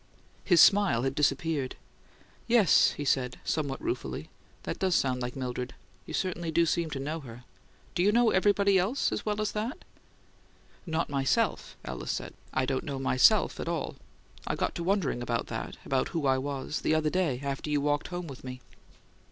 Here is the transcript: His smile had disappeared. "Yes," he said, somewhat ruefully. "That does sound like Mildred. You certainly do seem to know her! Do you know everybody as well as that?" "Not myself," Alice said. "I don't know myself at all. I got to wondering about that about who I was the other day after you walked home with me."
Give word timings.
His 0.43 0.59
smile 0.59 1.03
had 1.03 1.13
disappeared. 1.13 1.75
"Yes," 2.47 2.93
he 2.93 3.05
said, 3.05 3.37
somewhat 3.43 3.79
ruefully. 3.79 4.31
"That 4.63 4.79
does 4.79 4.95
sound 4.95 5.21
like 5.21 5.35
Mildred. 5.35 5.75
You 6.07 6.15
certainly 6.15 6.49
do 6.49 6.65
seem 6.65 6.89
to 6.89 6.99
know 6.99 7.19
her! 7.19 7.43
Do 7.93 8.01
you 8.01 8.11
know 8.11 8.31
everybody 8.31 8.79
as 8.79 9.21
well 9.27 9.39
as 9.39 9.51
that?" 9.51 9.85
"Not 10.87 11.11
myself," 11.11 11.77
Alice 11.85 12.11
said. 12.13 12.33
"I 12.51 12.65
don't 12.65 12.83
know 12.83 12.97
myself 12.97 13.59
at 13.59 13.67
all. 13.69 13.95
I 14.47 14.55
got 14.55 14.73
to 14.73 14.83
wondering 14.83 15.21
about 15.21 15.45
that 15.49 15.77
about 15.85 16.07
who 16.07 16.25
I 16.25 16.39
was 16.39 16.81
the 16.81 16.95
other 16.95 17.11
day 17.11 17.39
after 17.43 17.69
you 17.69 17.79
walked 17.79 18.07
home 18.07 18.25
with 18.25 18.43
me." 18.43 18.59